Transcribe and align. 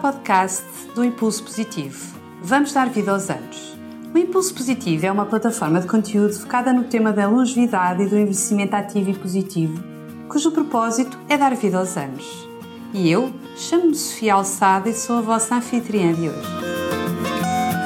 podcast 0.00 0.64
do 0.94 1.04
Impulso 1.04 1.44
Positivo. 1.44 2.18
Vamos 2.42 2.72
dar 2.72 2.88
vida 2.88 3.12
aos 3.12 3.28
anos. 3.28 3.76
O 4.14 4.16
Impulso 4.16 4.54
Positivo 4.54 5.04
é 5.04 5.12
uma 5.12 5.26
plataforma 5.26 5.78
de 5.78 5.86
conteúdo 5.86 6.32
focada 6.32 6.72
no 6.72 6.84
tema 6.84 7.12
da 7.12 7.28
longevidade 7.28 8.02
e 8.02 8.06
do 8.06 8.16
envelhecimento 8.16 8.74
ativo 8.74 9.10
e 9.10 9.14
positivo, 9.14 9.82
cujo 10.26 10.52
propósito 10.52 11.18
é 11.28 11.36
dar 11.36 11.54
vida 11.54 11.78
aos 11.78 11.98
anos. 11.98 12.48
E 12.94 13.10
eu 13.10 13.30
chamo-me 13.54 13.94
Sofia 13.94 14.34
Alçada 14.34 14.88
e 14.88 14.94
sou 14.94 15.18
a 15.18 15.20
vossa 15.20 15.56
anfitriã 15.56 16.14
de 16.14 16.30
hoje. 16.30 16.48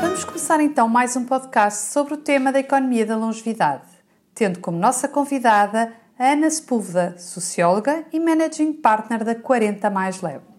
Vamos 0.00 0.24
começar 0.24 0.60
então 0.60 0.88
mais 0.88 1.16
um 1.16 1.24
podcast 1.24 1.92
sobre 1.92 2.14
o 2.14 2.18
tema 2.18 2.52
da 2.52 2.60
economia 2.60 3.04
da 3.04 3.16
longevidade, 3.16 3.88
tendo 4.32 4.60
como 4.60 4.78
nossa 4.78 5.08
convidada 5.08 5.92
a 6.16 6.26
Ana 6.26 6.48
Sepúlveda, 6.48 7.16
socióloga 7.18 8.04
e 8.12 8.20
managing 8.20 8.72
partner 8.74 9.24
da 9.24 9.34
40 9.34 9.90
Mais 9.90 10.22
Leve. 10.22 10.53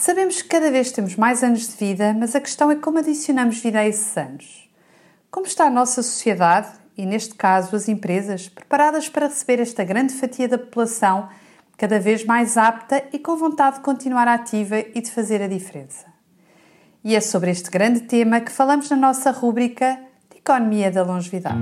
Sabemos 0.00 0.40
que 0.40 0.48
cada 0.48 0.70
vez 0.70 0.90
temos 0.90 1.14
mais 1.14 1.44
anos 1.44 1.68
de 1.68 1.76
vida, 1.76 2.16
mas 2.18 2.34
a 2.34 2.40
questão 2.40 2.70
é 2.70 2.76
como 2.76 2.96
adicionamos 2.96 3.58
vida 3.58 3.80
a 3.80 3.86
esses 3.86 4.16
anos. 4.16 4.66
Como 5.30 5.44
está 5.44 5.66
a 5.66 5.70
nossa 5.70 6.02
sociedade, 6.02 6.68
e 6.96 7.04
neste 7.04 7.34
caso 7.34 7.76
as 7.76 7.86
empresas, 7.86 8.48
preparadas 8.48 9.10
para 9.10 9.26
receber 9.26 9.60
esta 9.60 9.84
grande 9.84 10.14
fatia 10.14 10.48
da 10.48 10.56
população, 10.56 11.28
cada 11.76 12.00
vez 12.00 12.24
mais 12.24 12.56
apta 12.56 13.04
e 13.12 13.18
com 13.18 13.36
vontade 13.36 13.76
de 13.76 13.82
continuar 13.82 14.26
ativa 14.26 14.78
e 14.78 15.02
de 15.02 15.10
fazer 15.10 15.42
a 15.42 15.46
diferença? 15.46 16.06
E 17.04 17.14
é 17.14 17.20
sobre 17.20 17.50
este 17.50 17.70
grande 17.70 18.00
tema 18.00 18.40
que 18.40 18.50
falamos 18.50 18.88
na 18.88 18.96
nossa 18.96 19.30
rúbrica 19.30 20.00
de 20.30 20.38
Economia 20.38 20.90
da 20.90 21.02
Longevidade. 21.02 21.60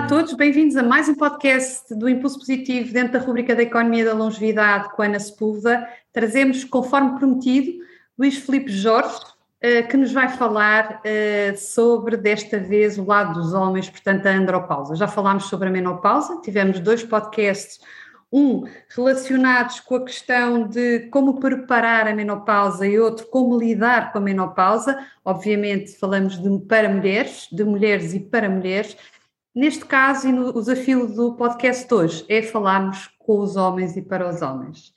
Olá 0.00 0.06
a 0.06 0.08
todos, 0.08 0.32
bem-vindos 0.32 0.78
a 0.78 0.82
mais 0.82 1.10
um 1.10 1.14
podcast 1.14 1.94
do 1.94 2.08
Impulso 2.08 2.38
Positivo 2.38 2.90
dentro 2.90 3.12
da 3.12 3.18
rubrica 3.18 3.54
da 3.54 3.62
Economia 3.62 4.02
da 4.02 4.14
Longevidade 4.14 4.88
com 4.94 5.02
Ana 5.02 5.20
Sepúlveda. 5.20 5.86
Trazemos, 6.10 6.64
conforme 6.64 7.18
prometido, 7.18 7.84
Luís 8.18 8.38
Felipe 8.38 8.72
Jorge, 8.72 9.20
eh, 9.60 9.82
que 9.82 9.98
nos 9.98 10.10
vai 10.10 10.30
falar 10.30 11.02
eh, 11.04 11.52
sobre, 11.54 12.16
desta 12.16 12.58
vez, 12.58 12.96
o 12.96 13.04
lado 13.04 13.38
dos 13.38 13.52
homens, 13.52 13.90
portanto, 13.90 14.24
a 14.24 14.30
andropausa. 14.30 14.96
Já 14.96 15.06
falámos 15.06 15.44
sobre 15.44 15.68
a 15.68 15.70
menopausa, 15.70 16.40
tivemos 16.40 16.80
dois 16.80 17.04
podcasts, 17.04 17.78
um 18.32 18.64
relacionados 18.88 19.80
com 19.80 19.96
a 19.96 20.04
questão 20.04 20.66
de 20.66 21.10
como 21.10 21.38
preparar 21.38 22.08
a 22.08 22.14
menopausa 22.14 22.86
e 22.86 22.98
outro 22.98 23.26
como 23.26 23.58
lidar 23.58 24.12
com 24.12 24.18
a 24.18 24.22
menopausa. 24.22 24.98
Obviamente, 25.22 25.94
falamos 25.98 26.42
de 26.42 26.58
para 26.60 26.88
mulheres, 26.88 27.48
de 27.52 27.64
mulheres 27.64 28.14
e 28.14 28.20
para 28.20 28.48
mulheres. 28.48 28.96
Neste 29.54 29.84
caso, 29.84 30.28
e 30.28 30.32
no, 30.32 30.50
o 30.50 30.60
desafio 30.60 31.08
do 31.08 31.34
podcast 31.34 31.88
de 31.88 31.92
hoje 31.92 32.24
é 32.28 32.40
falarmos 32.40 33.10
com 33.18 33.40
os 33.40 33.56
homens 33.56 33.96
e 33.96 34.02
para 34.02 34.28
os 34.28 34.40
homens. 34.42 34.94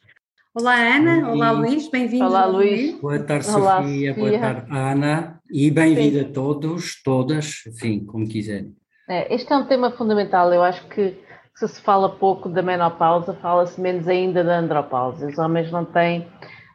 Olá, 0.54 0.76
Ana. 0.76 1.32
Olá, 1.32 1.50
Luís. 1.50 1.90
Bem-vindos. 1.90 2.30
Olá, 2.30 2.46
Luís. 2.46 2.94
Boa 3.02 3.18
tarde, 3.18 3.50
Olá, 3.50 3.78
Sofia. 3.78 4.14
Sofia. 4.14 4.30
Boa 4.30 4.40
tarde, 4.40 4.68
Ana. 4.70 5.42
E 5.52 5.72
bem-vinda 5.72 6.22
a 6.22 6.32
todos, 6.32 7.02
todas, 7.02 7.64
enfim, 7.66 8.06
como 8.06 8.28
quiserem. 8.28 8.76
É, 9.10 9.34
este 9.34 9.52
é 9.52 9.58
um 9.58 9.66
tema 9.66 9.90
fundamental. 9.90 10.54
Eu 10.54 10.62
acho 10.62 10.88
que 10.88 11.18
se 11.56 11.68
se 11.68 11.82
fala 11.82 12.08
pouco 12.08 12.48
da 12.48 12.62
menopausa, 12.62 13.34
fala-se 13.34 13.82
menos 13.82 14.08
ainda 14.08 14.44
da 14.44 14.60
andropausa. 14.60 15.26
Os 15.26 15.38
homens 15.40 15.72
não 15.72 15.84
têm. 15.84 16.28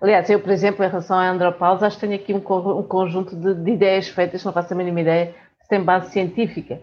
Aliás, 0.03 0.29
eu, 0.29 0.41
por 0.41 0.51
exemplo, 0.51 0.85
em 0.85 0.89
relação 0.89 1.17
à 1.17 1.31
andropausa, 1.31 1.87
acho 1.87 1.97
que 1.97 2.09
tenho 2.09 2.21
aqui 2.21 2.35
um, 2.35 2.39
um 2.77 2.83
conjunto 2.83 3.37
de, 3.37 3.55
de 3.55 3.71
ideias 3.71 4.09
feitas, 4.09 4.43
não 4.43 4.53
faço 4.53 4.75
a 4.75 4.77
mínima 4.77 5.01
ideia, 5.01 5.33
se 5.63 5.69
tem 5.69 5.81
base 5.81 6.11
científica 6.11 6.81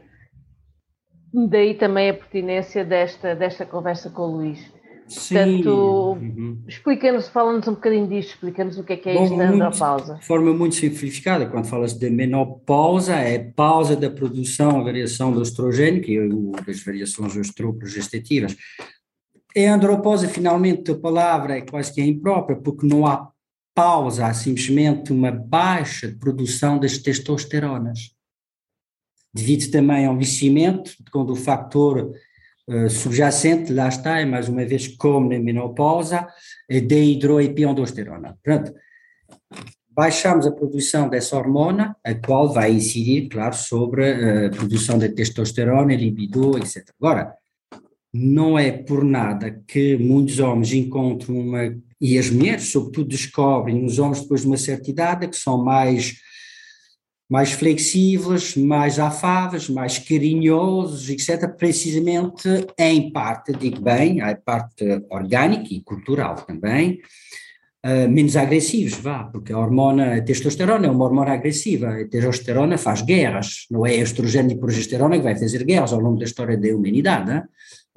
Daí 1.50 1.74
também 1.74 2.10
a 2.10 2.14
pertinência 2.14 2.86
desta, 2.86 3.36
desta 3.36 3.66
conversa 3.66 4.10
com 4.10 4.22
o 4.22 4.38
Luís. 4.38 4.74
Sim. 5.08 5.36
Portanto, 5.36 6.18
uhum. 6.20 6.58
explica-nos, 6.68 7.28
fala-nos 7.28 7.68
um 7.68 7.74
bocadinho 7.74 8.08
disto, 8.08 8.30
explica-nos 8.30 8.78
o 8.80 8.84
que 8.84 8.94
é 8.94 8.98
que 8.98 9.10
é 9.10 9.14
Bom, 9.14 9.26
isto 9.26 9.38
da 9.38 9.50
andropausa. 9.50 10.16
De 10.16 10.26
forma 10.26 10.54
muito 10.54 10.76
simplificada, 10.76 11.46
quando 11.46 11.66
fala 11.66 11.86
de 11.86 12.10
menopausa, 12.10 13.14
é 13.16 13.38
pausa 13.38 13.96
da 13.96 14.10
produção, 14.10 14.80
a 14.80 14.84
variação 14.84 15.32
do 15.32 15.44
estrogênio, 15.44 16.02
que 16.02 16.18
é 16.18 16.28
das 16.66 16.84
variações 16.84 17.36
estroprogestativas. 17.36 18.56
É 19.54 19.68
andropausa, 19.68 20.28
finalmente, 20.28 20.92
a 20.92 20.96
palavra 20.96 21.58
é 21.58 21.62
quase 21.62 21.94
que 21.94 22.02
é 22.02 22.06
imprópria, 22.06 22.58
porque 22.58 22.88
não 22.88 23.06
há 23.06 23.30
pausa, 23.76 24.26
há 24.26 24.34
simplesmente 24.34 25.12
uma 25.12 25.32
baixa 25.32 26.16
produção 26.20 26.80
das 26.80 26.98
testosteronas 26.98 28.15
devido 29.36 29.70
também 29.70 30.06
ao 30.06 30.14
envelhecimento, 30.14 30.96
quando 31.12 31.32
o 31.32 31.36
fator 31.36 32.14
uh, 32.70 32.90
subjacente, 32.90 33.74
lá 33.74 33.90
está, 33.90 34.22
é 34.22 34.26
mais 34.26 34.48
uma 34.48 34.64
vez 34.64 34.88
como 34.88 35.30
na 35.30 35.38
menopausa, 35.38 36.26
é 36.70 36.80
de 36.80 37.04
hidroepiandrosterona. 37.04 38.38
Pronto. 38.42 38.74
Baixamos 39.90 40.48
a 40.48 40.52
produção 40.52 41.10
dessa 41.10 41.38
hormona, 41.38 41.96
a 42.04 42.14
qual 42.16 42.52
vai 42.52 42.72
incidir, 42.72 43.28
claro, 43.30 43.56
sobre 43.56 44.46
a 44.46 44.50
produção 44.50 44.98
da 44.98 45.08
testosterona, 45.10 45.96
libido, 45.96 46.58
etc. 46.58 46.90
Agora, 47.00 47.34
não 48.14 48.58
é 48.58 48.72
por 48.72 49.04
nada 49.04 49.62
que 49.68 49.98
muitos 49.98 50.40
homens 50.40 50.74
encontram 50.74 51.38
uma, 51.38 51.78
e 52.00 52.18
as 52.18 52.30
mulheres, 52.30 52.70
sobretudo, 52.72 53.10
descobrem 53.10 53.86
os 53.86 54.00
homens 54.00 54.22
depois 54.22 54.42
de 54.42 54.48
uma 54.48 54.58
certa 54.58 54.90
idade 54.90 55.28
que 55.28 55.36
são 55.36 55.64
mais 55.64 56.16
mais 57.30 57.52
flexíveis, 57.52 58.56
mais 58.56 59.00
afáveis, 59.00 59.68
mais 59.68 59.98
carinhosos, 59.98 61.10
etc., 61.10 61.50
precisamente 61.58 62.48
em 62.78 63.12
parte, 63.12 63.52
digo 63.54 63.82
bem, 63.82 64.22
a 64.22 64.36
parte 64.36 64.84
orgânica 65.10 65.74
e 65.74 65.82
cultural 65.82 66.36
também, 66.36 67.00
uh, 67.84 68.08
menos 68.10 68.36
agressivos, 68.36 68.94
vá, 69.00 69.24
porque 69.24 69.52
a 69.52 69.58
hormona 69.58 70.16
a 70.16 70.22
testosterona 70.22 70.86
é 70.86 70.90
uma 70.90 71.06
hormona 71.06 71.34
agressiva, 71.34 71.90
a 71.90 72.08
testosterona 72.08 72.78
faz 72.78 73.02
guerras, 73.02 73.66
não 73.72 73.86
é 73.86 73.96
estrogênio 73.96 74.56
e 74.56 74.60
progesterona 74.60 75.18
que 75.18 75.24
vai 75.24 75.36
fazer 75.36 75.64
guerras 75.64 75.94
ao 75.94 76.00
longo 76.00 76.20
da 76.20 76.26
história 76.26 76.58
da 76.58 76.68
humanidade, 76.76 77.32
hein? 77.32 77.44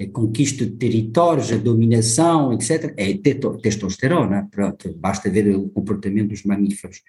a 0.00 0.06
conquista 0.12 0.64
de 0.64 0.72
territórios, 0.72 1.52
a 1.52 1.56
dominação, 1.56 2.52
etc., 2.52 2.94
é 2.96 3.14
testosterona, 3.60 4.48
pronto, 4.50 4.94
basta 4.96 5.28
ver 5.28 5.54
o 5.56 5.68
comportamento 5.68 6.28
dos 6.28 6.44
mamíferos. 6.44 7.02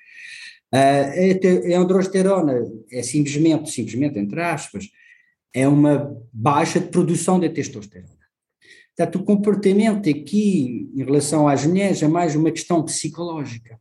A 0.72 1.78
androsterona 1.78 2.62
é 2.92 3.02
simplesmente, 3.02 3.72
simplesmente 3.72 4.20
entre 4.20 4.42
aspas, 4.42 4.86
é 5.54 5.68
uma 5.68 6.16
baixa 6.32 6.80
de 6.80 6.88
produção 6.88 7.40
de 7.40 7.50
testosterona. 7.50 8.20
Portanto, 8.96 9.16
o 9.16 9.24
comportamento 9.24 10.10
aqui, 10.10 10.92
em 10.94 11.04
relação 11.04 11.48
às 11.48 11.66
mulheres, 11.66 12.04
é 12.04 12.08
mais 12.08 12.36
uma 12.36 12.52
questão 12.52 12.84
psicológica. 12.84 13.80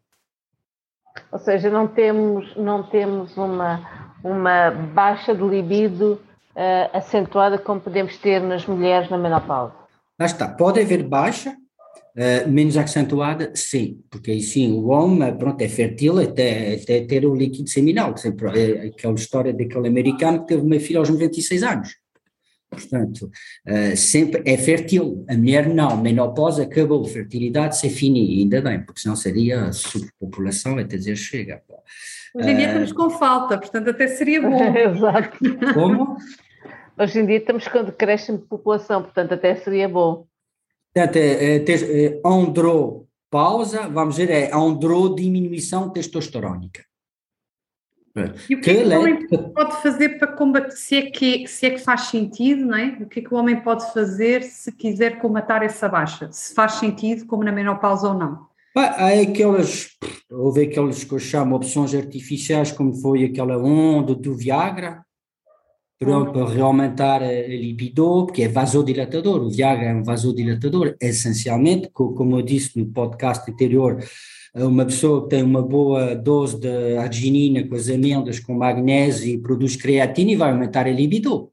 Ou 1.32 1.38
seja, 1.38 1.68
não 1.68 1.88
temos, 1.88 2.56
não 2.56 2.88
temos 2.88 3.36
uma, 3.36 4.14
uma 4.22 4.70
baixa 4.70 5.34
de 5.34 5.42
libido 5.42 6.20
uh, 6.54 6.96
acentuada 6.96 7.58
como 7.58 7.80
podemos 7.80 8.16
ter 8.18 8.40
nas 8.40 8.64
mulheres 8.64 9.10
na 9.10 9.18
menopausa. 9.18 9.74
Lá 10.18 10.26
está, 10.26 10.48
pode 10.48 10.80
haver 10.80 11.02
baixa, 11.02 11.56
Uh, 12.18 12.50
menos 12.50 12.76
acentuada, 12.76 13.52
sim, 13.54 14.02
porque 14.10 14.32
aí 14.32 14.40
sim 14.40 14.72
o 14.72 14.88
homem 14.88 15.32
pronto, 15.38 15.62
é 15.62 15.68
fértil 15.68 16.18
até, 16.18 16.74
até 16.74 17.02
ter 17.02 17.24
o 17.24 17.32
líquido 17.32 17.68
seminal, 17.68 18.16
sempre, 18.16 18.48
é 18.58 18.86
aquela 18.88 19.14
história 19.14 19.52
daquele 19.52 19.86
americano 19.86 20.40
que 20.40 20.48
teve 20.48 20.62
uma 20.62 20.80
filha 20.80 20.98
aos 20.98 21.08
96 21.08 21.62
anos. 21.62 21.90
Portanto, 22.68 23.30
uh, 23.68 23.96
sempre 23.96 24.42
é 24.44 24.56
fértil, 24.56 25.24
a 25.28 25.36
mulher 25.36 25.68
não, 25.68 25.96
menopausa 25.96 26.64
acabou, 26.64 27.04
fertilidade 27.04 27.78
se 27.78 27.88
fini, 27.88 28.40
ainda 28.40 28.60
bem, 28.60 28.84
porque 28.84 29.00
senão 29.00 29.14
seria 29.14 29.72
superpopulação, 29.72 30.76
até 30.76 30.96
dizer 30.96 31.14
chega. 31.14 31.62
Hoje 32.34 32.50
em 32.50 32.56
dia 32.56 32.66
uh, 32.66 32.68
estamos 32.68 32.92
com 32.92 33.10
falta, 33.10 33.56
portanto 33.56 33.90
até 33.90 34.08
seria 34.08 34.42
bom. 34.42 34.58
Exato. 34.76 35.38
Como? 35.72 36.16
Hoje 36.98 37.20
em 37.20 37.26
dia 37.26 37.36
estamos 37.36 37.68
com 37.68 37.84
decréscimo 37.84 38.38
de 38.38 38.44
população, 38.46 39.02
portanto 39.02 39.34
até 39.34 39.54
seria 39.54 39.88
bom. 39.88 40.26
Portanto, 40.98 41.16
é, 41.16 41.56
é, 41.56 42.06
é 42.06 42.20
andropausa, 42.24 43.88
vamos 43.88 44.16
dizer, 44.16 44.30
é 44.30 44.50
andro 44.52 45.14
diminuição 45.14 45.90
testosterónica. 45.90 46.82
E 48.50 48.56
o 48.56 48.60
que, 48.60 48.70
é 48.70 48.82
que 48.82 48.88
o 48.88 48.98
homem 48.98 49.28
pode 49.54 49.80
fazer 49.80 50.18
para 50.18 50.26
combater, 50.26 50.72
se 50.72 50.96
é, 50.96 51.02
que, 51.02 51.46
se 51.46 51.66
é 51.66 51.70
que 51.70 51.78
faz 51.78 52.02
sentido, 52.02 52.66
não 52.66 52.76
é? 52.76 52.98
O 53.00 53.06
que 53.06 53.20
é 53.20 53.22
que 53.22 53.32
o 53.32 53.36
homem 53.36 53.60
pode 53.60 53.92
fazer 53.92 54.42
se 54.42 54.72
quiser 54.72 55.20
combater 55.20 55.62
essa 55.62 55.88
baixa? 55.88 56.28
Se 56.32 56.52
faz 56.52 56.72
sentido, 56.72 57.26
como 57.26 57.44
na 57.44 57.52
menopausa 57.52 58.08
ou 58.08 58.14
não? 58.14 58.48
Há 58.76 59.20
aquelas, 59.20 59.90
houve 60.28 60.62
aquelas 60.62 61.04
que 61.04 61.12
eu 61.12 61.18
chamo 61.20 61.54
opções 61.54 61.94
artificiais, 61.94 62.72
como 62.72 62.92
foi 62.92 63.24
aquela 63.24 63.56
onda 63.56 64.16
do 64.16 64.34
Viagra, 64.34 65.04
para 65.98 66.48
reaumentar 66.48 67.22
a 67.22 67.32
libido, 67.48 68.26
porque 68.26 68.42
é 68.42 68.48
vasodilatador, 68.48 69.42
o 69.42 69.50
Viagra 69.50 69.86
é 69.86 69.94
um 69.94 70.04
vasodilatador, 70.04 70.96
essencialmente, 71.00 71.90
como 71.92 72.38
eu 72.38 72.42
disse 72.42 72.78
no 72.78 72.86
podcast 72.86 73.50
anterior, 73.50 73.98
uma 74.54 74.84
pessoa 74.84 75.24
que 75.24 75.30
tem 75.30 75.42
uma 75.42 75.62
boa 75.62 76.14
dose 76.14 76.60
de 76.60 76.96
arginina 76.96 77.66
com 77.66 77.74
as 77.74 77.88
amêndoas, 77.88 78.38
com 78.38 78.54
magnésio 78.54 79.28
e 79.28 79.38
produz 79.38 79.76
creatina 79.76 80.30
e 80.30 80.36
vai 80.36 80.50
aumentar 80.50 80.86
a 80.86 80.90
libido. 80.90 81.50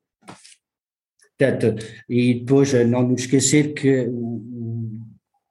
Portanto, 1.38 1.84
e 2.08 2.36
depois 2.36 2.72
não 2.88 3.04
nos 3.04 3.22
esquecer 3.22 3.74
que 3.74 4.10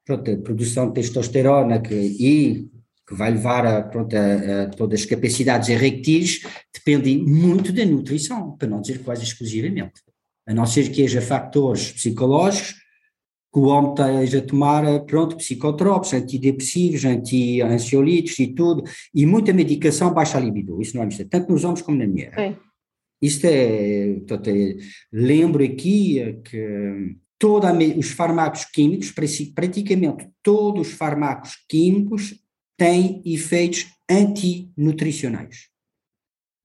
pronto, 0.04 0.30
a 0.30 0.36
produção 0.36 0.88
de 0.88 0.94
testosterona 0.94 1.80
que, 1.80 1.94
e 1.94 2.68
que 3.06 3.14
vai 3.14 3.30
levar 3.30 3.66
a, 3.66 3.82
pronto, 3.82 4.14
a, 4.16 4.62
a 4.62 4.66
todas 4.68 5.00
as 5.00 5.06
capacidades 5.06 5.68
erectis, 5.68 6.42
dependem 6.72 7.18
muito 7.24 7.72
da 7.72 7.84
nutrição, 7.84 8.56
para 8.56 8.68
não 8.68 8.80
dizer 8.80 9.00
quase 9.02 9.24
exclusivamente. 9.24 10.00
A 10.46 10.54
não 10.54 10.66
ser 10.66 10.90
que 10.90 11.04
haja 11.04 11.20
fatores 11.20 11.92
psicológicos, 11.92 12.74
que 13.52 13.60
o 13.60 13.66
homem 13.66 13.92
esteja 13.92 14.38
a 14.38 14.46
tomar, 14.46 15.00
pronto, 15.04 15.36
psicotrópicos, 15.36 16.12
antidepressivos, 16.12 17.04
anti-ansiolíticos 17.04 18.38
e 18.40 18.48
tudo, 18.48 18.82
e 19.14 19.24
muita 19.24 19.52
medicação 19.52 20.12
baixa 20.12 20.38
a 20.38 20.40
libido, 20.40 20.82
isso 20.82 20.96
não 20.96 21.04
é 21.04 21.06
mistério, 21.06 21.30
tanto 21.30 21.52
nos 21.52 21.62
homens 21.62 21.82
como 21.82 21.96
na 21.96 22.06
mulher. 22.06 22.58
Isto 23.22 23.46
é, 23.46 24.14
portanto, 24.14 24.48
é, 24.48 24.76
lembro 25.12 25.64
aqui 25.64 26.40
que 26.44 27.16
todos 27.38 27.70
os 27.96 28.10
fármacos 28.10 28.64
químicos, 28.64 29.12
praticamente 29.54 30.28
todos 30.42 30.88
os 30.88 30.94
fármacos 30.94 31.56
químicos 31.68 32.34
têm 32.76 33.22
efeitos 33.24 33.86
antinutricionais. 34.10 35.68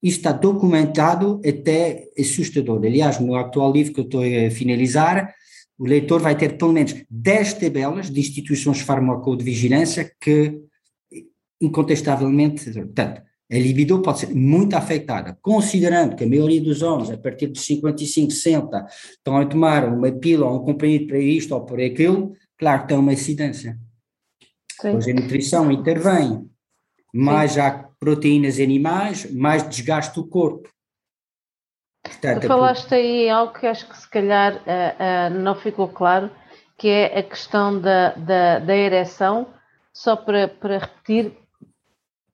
Isto 0.02 0.18
está 0.18 0.32
documentado 0.32 1.42
até 1.46 2.08
assustador. 2.18 2.84
Aliás, 2.86 3.20
no 3.20 3.36
atual 3.36 3.72
livro 3.72 3.94
que 3.94 4.00
eu 4.00 4.06
estou 4.06 4.22
a 4.22 4.50
finalizar, 4.50 5.34
o 5.78 5.86
leitor 5.86 6.22
vai 6.22 6.38
ter 6.38 6.58
pelo 6.58 6.74
menos 6.74 6.96
10 7.10 7.54
tabelas 7.54 8.10
de 8.10 8.20
instituições 8.20 8.82
farmacovigilância 8.82 10.12
que, 10.20 10.62
incontestavelmente, 11.62 12.72
portanto, 12.72 13.22
a 13.52 13.58
libido 13.58 14.02
pode 14.02 14.20
ser 14.20 14.36
muito 14.36 14.76
afetada, 14.76 15.38
considerando 15.42 16.16
que 16.16 16.24
a 16.24 16.28
maioria 16.28 16.62
dos 16.62 16.84
homens, 16.84 17.10
a 17.10 17.18
partir 17.18 17.48
de 17.48 17.60
55, 17.60 18.32
60, 18.32 18.86
estão 19.12 19.38
a 19.38 19.46
tomar 19.46 19.92
uma 19.92 20.12
pílula 20.12 20.52
ou 20.52 20.62
um 20.62 20.66
comprimido 20.66 21.08
para 21.08 21.18
isto 21.18 21.56
ou 21.56 21.66
por 21.66 21.82
aquilo, 21.82 22.34
claro 22.58 22.84
que 22.84 22.90
tem 22.90 22.98
uma 22.98 23.14
incidência. 23.14 23.80
Sim. 24.80 24.94
Pois 24.94 25.08
a 25.08 25.14
nutrição 25.14 25.72
intervém, 25.72 26.50
mais 27.14 27.54
Sim. 27.54 27.60
há 27.62 27.90
proteínas 28.00 28.60
animais, 28.60 29.30
mais 29.30 29.68
desgaste 29.68 30.16
do 30.16 30.26
corpo. 30.26 30.70
Portanto, 32.02 32.42
tu 32.42 32.48
falaste 32.48 32.94
aí 32.94 33.30
algo 33.30 33.54
que 33.54 33.68
acho 33.68 33.88
que 33.90 33.98
se 33.98 34.10
calhar 34.10 34.56
uh, 34.56 35.36
uh, 35.36 35.38
não 35.38 35.54
ficou 35.54 35.90
claro, 35.90 36.31
que 36.78 36.88
é 36.88 37.20
a 37.20 37.24
questão 37.24 37.80
da, 37.80 38.14
da, 38.14 38.60
da 38.60 38.76
ereção, 38.76 39.48
só 39.94 40.16
para, 40.16 40.48
para 40.48 40.78
repetir, 40.78 41.34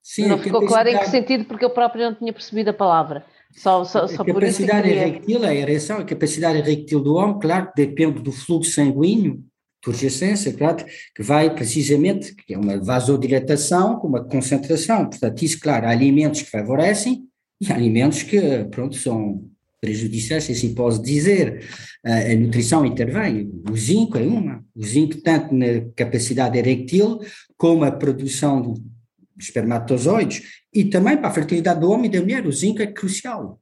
Sim, 0.03 0.27
não 0.27 0.37
ficou 0.37 0.67
claro 0.67 0.87
em 0.87 0.99
que 0.99 1.09
sentido, 1.09 1.45
porque 1.45 1.65
eu 1.65 1.71
próprio 1.71 2.05
não 2.05 2.13
tinha 2.13 2.31
percebido 2.31 2.69
a 2.69 2.73
palavra. 2.73 3.25
Só, 3.51 3.83
só, 3.85 4.07
só 4.07 4.21
a 4.21 4.25
capacidade 4.25 4.87
eréctil, 4.87 5.43
a 5.43 5.53
ereção, 5.53 5.97
a 5.97 6.05
capacidade 6.05 6.59
eréctil 6.59 7.01
do 7.01 7.15
homem, 7.15 7.39
claro, 7.39 7.71
depende 7.75 8.21
do 8.21 8.31
fluxo 8.31 8.71
sanguíneo, 8.71 9.43
turgescência, 9.85 10.51
claro, 10.51 10.83
que 11.15 11.21
vai 11.21 11.53
precisamente, 11.53 12.33
que 12.33 12.55
é 12.55 12.57
uma 12.57 12.83
vasodilatação 12.83 13.99
com 13.99 14.07
uma 14.07 14.23
concentração. 14.23 15.07
Portanto, 15.07 15.43
isso, 15.43 15.59
claro, 15.59 15.85
há 15.85 15.91
alimentos 15.91 16.41
que 16.41 16.49
favorecem 16.49 17.23
e 17.61 17.71
há 17.71 17.75
alimentos 17.75 18.23
que, 18.23 18.65
pronto, 18.71 18.95
são 18.95 19.47
prejudiciais, 19.79 20.45
se 20.45 20.53
assim 20.53 20.73
posso 20.73 21.01
dizer. 21.01 21.63
A 22.03 22.35
nutrição 22.35 22.83
intervém. 22.83 23.51
O 23.71 23.77
zinco 23.77 24.17
é 24.17 24.21
uma. 24.21 24.63
O 24.75 24.83
zinco, 24.83 25.21
tanto 25.21 25.53
na 25.53 25.85
capacidade 25.95 26.57
eréctil, 26.57 27.19
como 27.55 27.83
a 27.83 27.91
produção 27.91 28.73
de 28.73 29.43
espermatozoides, 29.43 30.63
e 30.73 30.85
também 30.85 31.17
para 31.17 31.27
a 31.27 31.33
fertilidade 31.33 31.79
do 31.79 31.91
homem 31.91 32.07
e 32.07 32.09
da 32.09 32.21
mulher, 32.21 32.47
o 32.47 32.51
zinco 32.51 32.81
é 32.81 32.87
crucial. 32.87 33.59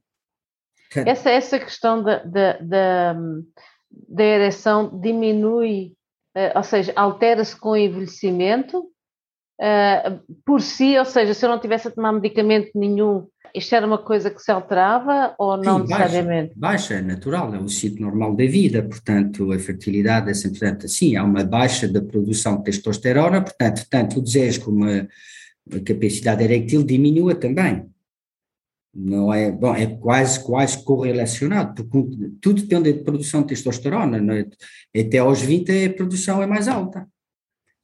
Essa, 0.95 1.31
essa 1.31 1.59
questão 1.59 2.03
da, 2.03 2.23
da, 2.23 2.57
da, 2.59 3.15
da 4.07 4.23
ereção 4.23 4.99
diminui, 4.99 5.93
ou 6.55 6.63
seja, 6.63 6.91
altera-se 6.95 7.55
com 7.55 7.69
o 7.69 7.77
envelhecimento 7.77 8.79
uh, 8.79 10.19
por 10.45 10.61
si, 10.61 10.97
ou 10.97 11.05
seja, 11.05 11.33
se 11.33 11.45
eu 11.45 11.49
não 11.49 11.59
tivesse 11.59 11.87
a 11.87 11.91
tomar 11.91 12.11
medicamento 12.11 12.71
nenhum, 12.75 13.27
isto 13.53 13.75
era 13.75 13.85
uma 13.85 13.99
coisa 13.99 14.31
que 14.31 14.41
se 14.41 14.51
alterava 14.51 15.35
ou 15.37 15.57
não 15.57 15.77
Sim, 15.77 15.81
necessariamente? 15.83 16.53
Baixa, 16.55 16.93
baixa, 16.93 16.93
é 16.95 17.01
natural, 17.01 17.53
é 17.53 17.59
o 17.59 17.69
ciclo 17.69 18.01
normal 18.01 18.35
da 18.35 18.45
vida, 18.45 18.81
portanto 18.81 19.51
a 19.51 19.59
fertilidade 19.59 20.29
é 20.29 20.33
sempre 20.33 20.67
assim, 20.67 21.15
há 21.15 21.23
uma 21.23 21.43
baixa 21.43 21.87
da 21.87 22.01
produção 22.01 22.57
de 22.57 22.63
testosterona, 22.63 23.41
portanto 23.41 23.85
tanto 23.89 24.19
o 24.19 24.23
desejo 24.23 24.61
como 24.61 24.85
a, 24.85 25.07
a 25.71 25.79
capacidade 25.85 26.43
eréctil 26.43 26.83
diminua 26.83 27.35
também. 27.35 27.92
Não 28.95 29.33
é, 29.33 29.51
bom, 29.51 29.73
é 29.75 29.87
quase, 29.87 30.43
quase 30.43 30.83
correlacionado, 30.83 31.83
porque 31.85 32.29
tudo 32.39 32.61
depende 32.61 32.93
da 32.93 33.03
produção 33.03 33.41
de 33.41 33.47
testosterona, 33.47 34.19
é? 34.39 35.01
até 35.01 35.17
aos 35.17 35.41
20 35.41 35.85
a 35.85 35.93
produção 35.93 36.43
é 36.43 36.45
mais 36.45 36.67
alta. 36.67 37.09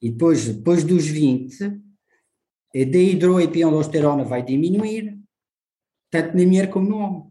E 0.00 0.10
depois, 0.10 0.46
depois 0.46 0.84
dos 0.84 1.06
20, 1.06 1.64
a 1.64 2.84
dehidroepiandrosterona 2.84 4.22
vai 4.22 4.44
diminuir, 4.44 5.18
tanto 6.10 6.36
na 6.36 6.44
mulher 6.44 6.70
como 6.70 6.88
no 6.88 6.98
homem. 6.98 7.30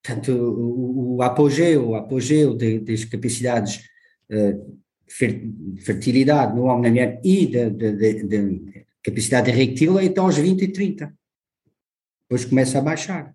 Portanto, 0.00 0.32
o, 0.32 1.16
o 1.16 1.22
apogeu, 1.22 1.88
o 1.88 1.94
apogeu 1.96 2.54
de, 2.54 2.78
das 2.78 3.04
capacidades 3.04 3.88
uh, 4.30 4.78
fertilidade 5.06 6.54
no 6.54 6.64
homem, 6.64 6.82
na 6.82 6.90
mulher 6.90 7.20
e 7.24 7.46
da 7.46 7.70
capacidade 9.02 9.50
eréctil 9.50 9.98
é 9.98 10.06
até 10.06 10.20
aos 10.20 10.36
20 10.36 10.62
e 10.62 10.68
30. 10.68 11.14
Depois 12.34 12.44
começa 12.46 12.78
a 12.78 12.82
baixar. 12.82 13.32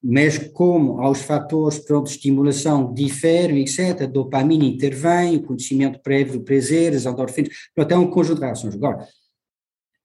Mas 0.00 0.38
como 0.38 1.00
aos 1.00 1.22
fatores 1.22 1.80
pronto, 1.80 2.06
de 2.06 2.12
estimulação 2.12 2.94
diferem, 2.94 3.62
etc., 3.62 4.02
a 4.02 4.06
dopamina 4.06 4.64
intervém, 4.64 5.36
o 5.36 5.42
conhecimento 5.42 5.98
prévio 5.98 6.34
do 6.34 6.44
prazer, 6.44 6.94
as 6.94 7.04
endorfinas, 7.04 7.52
pronto, 7.74 7.92
é 7.92 7.98
um 7.98 8.08
conjunto 8.08 8.38
de 8.38 8.44
reações. 8.44 8.76
Agora, 8.76 9.08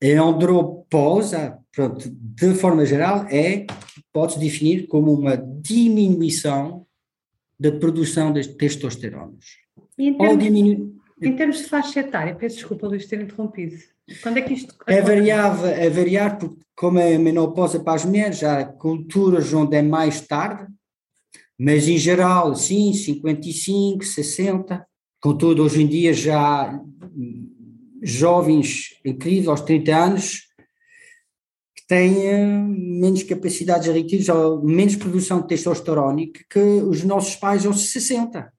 a 0.03 0.21
andropausa, 0.21 1.59
pronto, 1.71 2.09
de 2.09 2.55
forma 2.55 2.83
geral, 2.87 3.27
é, 3.29 3.67
pode-se 4.11 4.39
definir 4.39 4.87
como 4.87 5.13
uma 5.13 5.37
diminuição 5.37 6.87
da 7.59 7.71
produção 7.71 8.33
das 8.33 8.47
testosteronas. 8.47 9.45
Em 9.95 10.17
termos, 10.17 10.43
diminu... 10.43 10.95
em 11.21 11.35
termos 11.35 11.57
de 11.57 11.63
faixa 11.65 12.01
etária, 12.01 12.35
peço 12.35 12.57
desculpa, 12.57 12.87
Luís, 12.87 13.05
ter 13.05 13.21
interrompido. 13.21 13.75
Quando 14.21 14.37
é 14.37 14.41
que 14.41 14.53
isto. 14.53 14.75
É 14.85 15.01
variável, 15.01 15.67
é 15.67 15.89
variar, 15.89 16.37
porque 16.37 16.61
como 16.75 16.99
é 16.99 17.17
menopausa 17.17 17.79
para 17.79 17.95
as 17.95 18.05
mulheres, 18.05 18.43
há 18.43 18.65
culturas 18.65 19.53
onde 19.53 19.77
é 19.77 19.81
mais 19.81 20.21
tarde, 20.21 20.67
mas 21.57 21.87
em 21.87 21.97
geral, 21.97 22.53
sim, 22.55 22.93
55, 22.93 24.03
60. 24.03 24.85
Contudo, 25.21 25.63
hoje 25.63 25.81
em 25.81 25.87
dia 25.87 26.13
já 26.13 26.39
há 26.39 26.81
jovens 28.01 28.99
incríveis, 29.03 29.47
aos 29.47 29.61
30 29.61 29.95
anos, 29.95 30.41
que 31.75 31.87
têm 31.87 32.27
eh, 32.27 32.45
menos 32.45 33.23
capacidades 33.23 33.89
ou 34.29 34.63
menos 34.63 34.95
produção 34.95 35.41
de 35.41 35.47
testosterónica 35.47 36.41
que 36.49 36.59
os 36.59 37.03
nossos 37.03 37.35
pais 37.35 37.65
aos 37.65 37.89
60. 37.89 38.53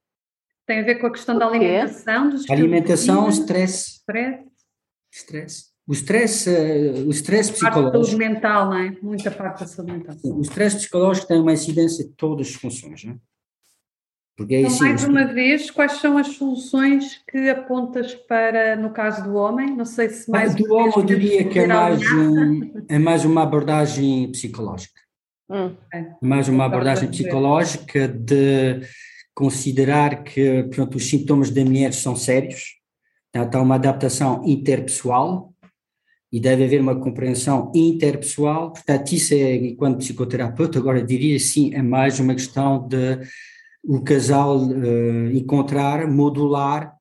Tem 0.66 0.80
a 0.80 0.82
ver 0.82 0.96
com 0.96 1.06
a 1.06 1.12
questão 1.12 1.38
da 1.38 1.46
alimentação? 1.46 2.30
Dos 2.30 2.50
alimentação, 2.50 3.28
stress. 3.28 4.00
Stress 4.00 4.46
Stress. 5.16 5.76
O 5.88 5.92
stress, 5.92 6.50
uh, 6.50 7.06
o 7.06 7.10
stress 7.10 7.52
psicológico. 7.52 7.92
Parte 7.92 7.98
da 7.98 8.04
saúde 8.04 8.16
mental, 8.16 8.66
não 8.66 8.76
é? 8.76 8.96
Muita 9.00 9.30
parte 9.30 9.60
da 9.60 9.66
saúde 9.66 9.92
mental. 9.92 10.16
O 10.24 10.40
stress 10.42 10.76
psicológico 10.76 11.28
tem 11.28 11.40
uma 11.40 11.52
incidência 11.52 12.04
de 12.04 12.10
todas 12.10 12.48
as 12.48 12.54
funções, 12.54 13.04
não 13.04 13.12
é? 13.12 13.16
Porque 14.36 14.54
é 14.54 14.60
então, 14.62 14.78
mais 14.80 15.04
uma 15.04 15.24
vez, 15.24 15.70
quais 15.70 15.92
são 15.92 16.18
as 16.18 16.26
soluções 16.28 17.22
que 17.26 17.48
apontas 17.48 18.14
para, 18.14 18.76
no 18.76 18.90
caso 18.90 19.24
do 19.24 19.34
homem? 19.34 19.74
Não 19.74 19.86
sei 19.86 20.10
se 20.10 20.30
mais. 20.30 20.54
Do 20.54 20.70
homem, 20.74 20.92
eu 20.94 21.04
diria 21.04 21.48
que 21.48 21.60
é 21.60 21.66
mais, 21.66 22.02
um, 22.12 22.84
é 22.86 22.98
mais 22.98 23.24
uma 23.24 23.44
abordagem 23.44 24.30
psicológica. 24.32 25.00
Hum. 25.48 25.74
É. 25.94 26.04
Mais 26.20 26.48
uma 26.48 26.66
abordagem 26.66 27.08
psicológica 27.08 28.06
de 28.06 28.82
considerar 29.36 30.24
que 30.24 30.62
pronto, 30.64 30.96
os 30.96 31.06
sintomas 31.06 31.50
da 31.50 31.62
mulher 31.62 31.92
são 31.92 32.16
sérios, 32.16 32.76
Está 33.34 33.60
uma 33.60 33.74
adaptação 33.74 34.42
interpessoal 34.46 35.52
e 36.32 36.40
deve 36.40 36.64
haver 36.64 36.80
uma 36.80 36.98
compreensão 36.98 37.70
interpessoal. 37.74 38.72
Portanto, 38.72 39.12
isso 39.12 39.34
é, 39.34 39.56
enquanto 39.56 39.98
psicoterapeuta, 39.98 40.78
agora 40.78 41.04
diria 41.04 41.38
sim, 41.38 41.74
é 41.74 41.82
mais 41.82 42.18
uma 42.18 42.32
questão 42.32 42.88
de 42.88 43.20
o 43.84 44.00
casal 44.02 44.56
uh, 44.56 45.30
encontrar, 45.32 46.10
modular 46.10 46.96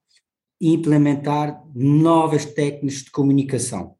e 0.59 0.73
implementar 0.73 1.63
novas 1.73 2.43
técnicas 2.43 3.03
de 3.03 3.11
comunicação. 3.11 3.95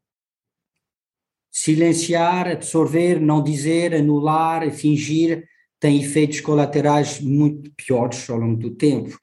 Silenciar, 1.50 2.48
absorver, 2.48 3.18
não 3.18 3.42
dizer, 3.42 3.94
anular, 3.94 4.70
fingir, 4.72 5.48
tem 5.80 6.00
efeitos 6.00 6.40
colaterais 6.40 7.20
muito 7.20 7.70
piores 7.76 8.28
ao 8.30 8.38
longo 8.38 8.56
do 8.56 8.70
tempo. 8.70 9.18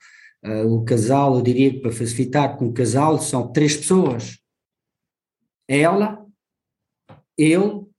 Uh, 0.46 0.76
o 0.76 0.84
casal, 0.84 1.36
eu 1.36 1.42
diria 1.42 1.72
que 1.72 1.80
para 1.80 1.92
facilitar 1.92 2.58
com 2.58 2.68
o 2.68 2.74
casal 2.74 3.20
são 3.20 3.52
três 3.52 3.78
pessoas. 3.78 4.38
Ela, 5.68 6.26
eu 7.38 7.90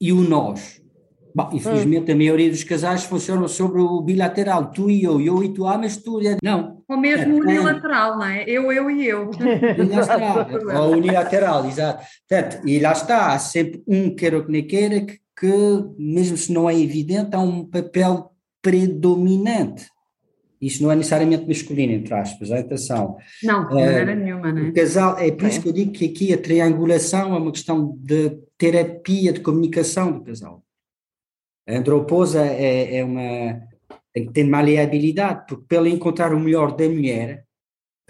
e 0.00 0.12
o 0.12 0.22
nós. 0.22 0.80
Bom, 1.34 1.50
infelizmente, 1.52 2.10
a 2.10 2.16
maioria 2.16 2.50
dos 2.50 2.64
casais 2.64 3.04
funcionam 3.04 3.46
sobre 3.46 3.80
o 3.80 4.00
bilateral, 4.00 4.70
tu 4.72 4.90
e 4.90 5.04
eu, 5.04 5.20
eu 5.20 5.44
e 5.44 5.52
tu, 5.52 5.66
ah, 5.66 5.78
mas 5.78 5.96
tu. 5.96 6.20
Não. 6.42 6.82
Ou 6.88 6.96
mesmo 6.96 7.36
é, 7.36 7.40
unilateral, 7.40 8.18
não 8.18 8.24
é? 8.24 8.44
Eu, 8.48 8.72
eu 8.72 8.90
e 8.90 9.06
eu. 9.06 9.30
Unilateral, 9.78 10.46
ou 10.82 10.92
unilateral, 10.92 11.66
exato. 11.66 12.04
Portanto, 12.28 12.66
e 12.66 12.80
lá 12.80 12.92
está, 12.92 13.32
há 13.32 13.38
sempre 13.38 13.82
um, 13.86 14.14
queira 14.14 14.38
ou 14.38 14.44
que 14.44 14.50
nem 14.50 14.66
queira, 14.66 15.00
que, 15.00 15.20
que, 15.40 15.46
mesmo 15.98 16.36
se 16.36 16.52
não 16.52 16.68
é 16.68 16.78
evidente, 16.78 17.34
há 17.34 17.40
um 17.40 17.64
papel 17.64 18.30
predominante. 18.60 19.88
Isso 20.60 20.82
não 20.82 20.92
é 20.92 20.96
necessariamente 20.96 21.48
masculino, 21.48 21.94
entre 21.94 22.12
aspas, 22.12 22.52
atenção. 22.52 23.16
Não, 23.42 23.66
de 23.66 23.74
maneira 23.74 24.14
nenhuma, 24.14 24.52
não 24.52 24.66
é? 24.66 24.68
O 24.68 24.74
casal, 24.74 25.18
é 25.18 25.30
por 25.30 25.46
é. 25.46 25.48
isso 25.48 25.62
que 25.62 25.68
eu 25.68 25.72
digo 25.72 25.92
que 25.92 26.04
aqui 26.04 26.34
a 26.34 26.38
triangulação 26.38 27.34
é 27.34 27.38
uma 27.38 27.50
questão 27.50 27.96
de 27.98 28.38
terapia 28.58 29.32
de 29.32 29.40
comunicação 29.40 30.12
do 30.12 30.22
casal. 30.22 30.62
A 31.66 31.78
androposa 31.78 32.44
é, 32.44 32.98
é 32.98 33.04
uma. 33.04 33.62
tem 34.12 34.26
que 34.26 34.32
ter 34.34 34.44
maleabilidade, 34.44 35.46
porque 35.48 35.64
para 35.66 35.78
ele 35.78 35.94
encontrar 35.94 36.34
o 36.34 36.40
melhor 36.40 36.76
da 36.76 36.86
mulher, 36.86 37.46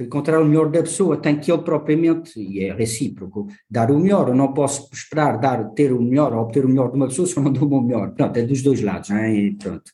encontrar 0.02 0.40
o 0.40 0.44
melhor 0.44 0.70
da 0.70 0.82
pessoa, 0.82 1.16
tem 1.16 1.38
que 1.38 1.50
ele 1.50 1.62
propriamente, 1.62 2.40
e 2.40 2.64
é 2.64 2.72
recíproco, 2.72 3.48
dar 3.68 3.90
o 3.90 3.98
melhor. 3.98 4.28
Eu 4.28 4.34
não 4.34 4.52
posso 4.52 4.88
esperar 4.92 5.38
dar, 5.38 5.70
ter 5.70 5.92
o 5.92 6.00
melhor 6.00 6.32
ou 6.32 6.42
obter 6.42 6.64
o 6.64 6.68
melhor 6.68 6.90
de 6.90 6.96
uma 6.96 7.08
pessoa 7.08 7.26
se 7.26 7.36
eu 7.36 7.42
não 7.42 7.52
dou 7.52 7.68
o 7.68 7.82
melhor. 7.82 8.12
Pronto, 8.12 8.36
é 8.36 8.42
dos 8.42 8.62
dois 8.62 8.80
lados, 8.80 9.10
não 9.10 9.18
é? 9.18 9.52
Pronto, 9.58 9.90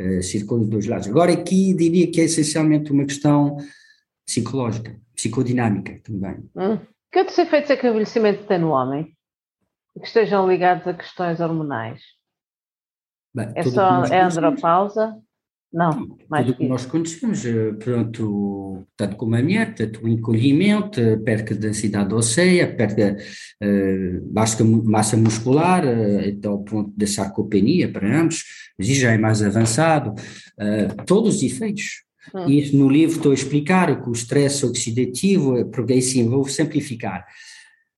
uh, 0.00 0.22
circula 0.22 0.60
dos 0.60 0.70
dois 0.70 0.86
lados. 0.86 1.08
Agora, 1.08 1.32
aqui 1.32 1.74
diria 1.74 2.10
que 2.10 2.20
é 2.20 2.24
essencialmente 2.24 2.92
uma 2.92 3.04
questão 3.04 3.56
psicológica, 4.26 4.96
psicodinâmica 5.14 6.00
também. 6.02 6.36
Hum. 6.56 6.78
Que 7.10 7.18
outros 7.18 7.36
efeitos 7.38 7.70
é 7.70 7.76
que 7.76 7.86
o 7.86 7.90
envelhecimento 7.90 8.44
tem 8.46 8.58
no 8.58 8.70
homem? 8.70 9.14
Que 9.98 10.06
estejam 10.06 10.48
ligados 10.48 10.86
a 10.86 10.94
questões 10.94 11.40
hormonais? 11.40 12.00
Bem, 13.34 13.52
é 13.54 13.62
só 13.64 14.04
é 14.04 14.22
andropausa? 14.22 15.20
Não, 15.72 16.18
mais 16.28 16.44
tudo 16.44 16.58
que 16.58 16.68
nós 16.68 16.84
conhecemos, 16.84 17.46
eh, 17.46 17.72
pronto, 17.72 18.86
tanto 18.94 19.16
como 19.16 19.34
a 19.34 19.42
mulher, 19.42 19.74
tanto 19.74 20.04
o 20.04 20.08
encolhimento, 20.08 21.00
perca 21.24 21.54
da 21.54 21.62
densidade 21.62 22.12
óssea, 22.12 22.76
perca 22.76 23.16
uh, 23.62 24.84
massa 24.84 25.16
muscular, 25.16 25.82
uh, 25.82 26.28
até 26.28 26.46
ao 26.46 26.62
ponto 26.62 26.92
da 26.94 27.06
sarcopenia 27.06 27.90
para 27.90 28.20
ambos, 28.20 28.44
mas 28.78 28.86
isso 28.86 29.00
já 29.00 29.12
é 29.12 29.18
mais 29.18 29.42
avançado, 29.42 30.10
uh, 30.10 31.04
todos 31.06 31.36
os 31.36 31.42
efeitos. 31.42 32.04
Hum. 32.34 32.50
Isso 32.50 32.76
no 32.76 32.90
livro 32.90 33.16
estou 33.16 33.32
a 33.32 33.34
explicar 33.34 34.02
que 34.02 34.10
o 34.10 34.12
estresse 34.12 34.66
oxidativo, 34.66 35.64
porque 35.70 35.94
aí 35.94 36.02
sim 36.02 36.28
vou 36.28 36.46
simplificar. 36.46 37.26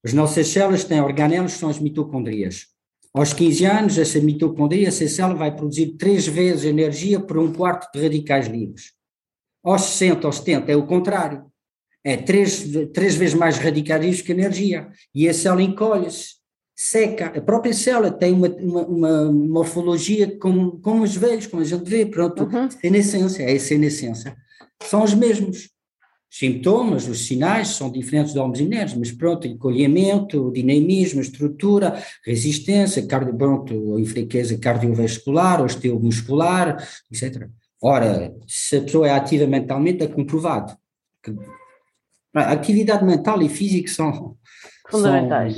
As 0.04 0.12
nossas 0.12 0.47
células 0.47 0.85
têm 0.85 1.00
organelos 1.00 1.54
que 1.54 1.59
são 1.59 1.71
as 1.71 1.81
mitocondrias. 1.81 2.74
Aos 3.14 3.33
15 3.33 3.64
anos, 3.64 3.99
essa 3.99 4.18
mitocondria, 4.21 4.88
essa 4.88 5.06
célula 5.06 5.38
vai 5.38 5.54
produzir 5.54 5.97
três 5.97 6.26
vezes 6.26 6.64
energia 6.64 7.21
por 7.21 7.38
um 7.38 7.52
quarto 7.52 7.88
de 7.92 8.02
radicais 8.02 8.49
livres. 8.49 8.92
Aos 9.62 9.83
60, 9.83 10.26
aos 10.26 10.38
70, 10.38 10.73
é 10.73 10.76
o 10.76 10.85
contrário. 10.85 11.47
É 12.02 12.16
três, 12.16 12.68
três 12.92 13.14
vezes 13.14 13.35
mais 13.35 13.56
radicais 13.56 14.02
livres 14.02 14.21
que 14.21 14.33
energia. 14.33 14.88
E 15.14 15.28
a 15.28 15.33
célula 15.33 15.62
encolhe-se, 15.62 16.35
seca. 16.75 17.26
A 17.26 17.40
própria 17.40 17.73
célula 17.73 18.11
tem 18.11 18.33
uma, 18.33 18.49
uma, 18.49 18.83
uma 18.83 19.33
morfologia 19.33 20.37
como, 20.38 20.80
como 20.80 21.04
os 21.04 21.14
velhos, 21.14 21.47
como 21.47 21.62
a 21.62 21.64
gente 21.64 21.88
vê. 21.88 22.04
Pronto, 22.04 22.42
uhum. 22.42 22.68
é 22.83 22.90
na 22.90 22.99
essência, 22.99 23.44
é 23.44 23.54
essa 23.54 23.78
na 23.78 23.87
essência. 23.87 24.37
São 24.83 25.04
os 25.04 25.14
mesmos 25.14 25.71
sintomas, 26.37 27.07
os 27.07 27.26
sinais 27.26 27.69
são 27.69 27.88
diferentes 27.88 28.33
de 28.33 28.41
homens 28.41 28.59
e 28.59 28.64
mulheres, 28.64 28.95
mas 28.95 29.12
pronto, 29.12 29.47
encolhimento, 29.47 30.50
dinamismo, 30.50 31.21
estrutura, 31.21 32.03
resistência, 32.25 33.07
cardio, 33.07 33.37
pronto, 33.37 34.00
enfraqueza 34.00 34.59
cardiovascular, 34.59 35.62
osteomuscular, 35.62 36.85
etc. 37.09 37.49
Ora, 37.81 38.35
se 38.49 38.79
a 38.79 38.83
pessoa 38.83 39.07
é 39.07 39.12
ativa 39.12 39.47
mentalmente, 39.47 40.03
é 40.03 40.09
comprovado. 40.09 40.76
Que 41.23 41.33
a 42.35 42.50
atividade 42.50 43.05
mental 43.05 43.41
e 43.41 43.49
física 43.49 43.88
são 43.88 44.37
fundamentais. 44.91 45.57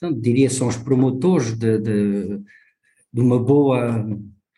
São, 0.00 0.12
diria, 0.12 0.50
são 0.50 0.66
os 0.66 0.78
promotores 0.78 1.56
de, 1.56 1.78
de, 1.78 2.40
de 3.12 3.20
uma 3.20 3.38
boa, 3.38 4.04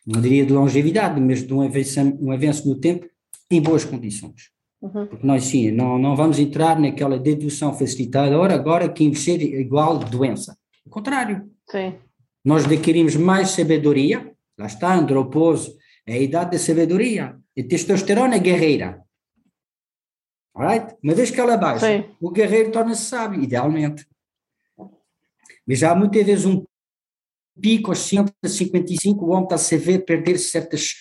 não 0.07 0.21
diria 0.23 0.47
de 0.47 0.55
longevidade, 0.55 1.21
mas 1.21 1.47
de 1.47 1.53
um 1.53 1.61
avanço, 1.61 2.01
um 2.01 2.33
avanço 2.33 2.67
no 2.67 2.77
tempo 2.77 3.07
em 3.51 3.61
boas 3.61 3.85
condições. 3.85 4.52
Uhum. 4.83 5.07
Porque 5.07 5.25
nós 5.25 5.45
sim, 5.45 5.71
não, 5.71 5.97
não 5.97 6.17
vamos 6.17 6.41
entrar 6.41 6.79
naquela 6.79 7.17
dedução 7.17 7.73
facilitadora 7.73 8.53
agora 8.53 8.89
que 8.89 9.05
envelhecer 9.05 9.41
é 9.41 9.61
igual 9.61 9.99
doença. 9.99 10.59
O 10.85 10.91
contrário. 10.91 11.49
Sim. 11.71 11.95
Nós 12.45 12.65
adquirimos 12.65 13.15
mais 13.15 13.51
sabedoria, 13.51 14.35
lá 14.59 14.67
está, 14.67 14.93
androposo, 14.93 15.79
é 16.05 16.15
a 16.15 16.19
idade 16.19 16.51
da 16.51 16.59
sabedoria. 16.59 17.39
E 17.57 17.63
testosterona 17.63 18.35
é 18.35 18.39
guerreira. 18.41 19.01
Alright? 20.53 20.97
Uma 21.01 21.15
vez 21.15 21.31
que 21.31 21.41
ela 21.41 21.57
baixa, 21.57 21.87
sim. 21.87 22.05
o 22.21 22.31
guerreiro 22.31 22.73
torna-se 22.73 23.05
sábio, 23.05 23.41
idealmente. 23.41 24.05
Mas 25.65 25.79
já 25.79 25.93
há 25.93 25.95
muitas 25.95 26.27
vezes 26.27 26.45
um 26.45 26.65
pico 27.61 27.91
aos 27.91 28.01
155, 28.01 29.25
o 29.25 29.31
homem 29.31 29.45
está 29.45 29.55
a 29.55 29.79
ver 29.79 30.01
perder 30.01 30.39
certas 30.39 30.95